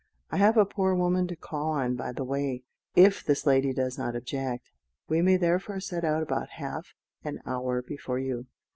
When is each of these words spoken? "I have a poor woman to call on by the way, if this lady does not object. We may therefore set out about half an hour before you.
"I 0.31 0.37
have 0.37 0.57
a 0.57 0.65
poor 0.65 0.95
woman 0.95 1.27
to 1.27 1.35
call 1.35 1.73
on 1.73 1.95
by 1.95 2.11
the 2.11 2.23
way, 2.23 2.63
if 2.95 3.23
this 3.23 3.45
lady 3.45 3.71
does 3.71 3.99
not 3.99 4.15
object. 4.15 4.71
We 5.07 5.21
may 5.21 5.37
therefore 5.37 5.79
set 5.79 6.03
out 6.03 6.23
about 6.23 6.49
half 6.57 6.95
an 7.23 7.39
hour 7.45 7.83
before 7.83 8.17
you. 8.17 8.47